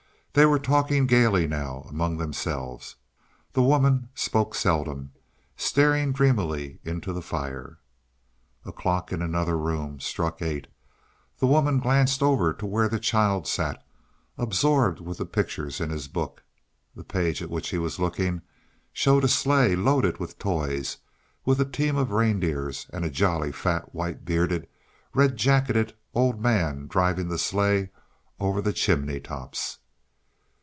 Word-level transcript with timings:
They 0.33 0.45
were 0.45 0.59
talking 0.59 1.07
gaily 1.07 1.45
now 1.45 1.85
among 1.89 2.15
themselves. 2.15 2.95
The 3.51 3.61
woman 3.61 4.07
spoke 4.15 4.55
seldom, 4.55 5.11
staring 5.57 6.13
dreamily 6.13 6.79
into 6.85 7.11
the 7.11 7.21
fire. 7.21 7.79
A 8.63 8.71
clock 8.71 9.11
in 9.11 9.21
another 9.21 9.57
room 9.57 9.99
struck 9.99 10.41
eight; 10.41 10.67
the 11.39 11.47
woman 11.47 11.79
glanced 11.81 12.23
over 12.23 12.53
to 12.53 12.65
where 12.65 12.87
the 12.87 12.97
child 12.97 13.45
sat, 13.45 13.85
absorbed 14.37 15.01
with 15.01 15.17
the 15.17 15.25
pictures 15.25 15.81
in 15.81 15.89
his 15.89 16.07
book. 16.07 16.43
The 16.95 17.03
page 17.03 17.41
at 17.41 17.49
which 17.49 17.67
he 17.71 17.77
was 17.77 17.99
looking 17.99 18.41
showed 18.93 19.25
a 19.25 19.27
sleigh 19.27 19.75
loaded 19.75 20.17
with 20.19 20.39
toys, 20.39 20.99
with 21.43 21.59
a 21.59 21.65
team 21.65 21.97
of 21.97 22.11
reindeers 22.11 22.87
and 22.93 23.03
a 23.03 23.09
jolly, 23.09 23.51
fat, 23.51 23.93
white 23.93 24.23
bearded, 24.23 24.69
red 25.13 25.35
jacketed 25.35 25.93
old 26.13 26.41
man 26.41 26.87
driving 26.87 27.27
the 27.27 27.37
sleigh 27.37 27.89
over 28.39 28.61
the 28.61 28.71
chimney 28.71 29.19
tops. 29.19 29.79